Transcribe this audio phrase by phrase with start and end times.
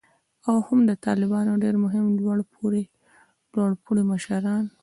[0.47, 2.37] او هم د طالبانو ډیر مهم لوړ
[3.83, 4.63] پوړي مشران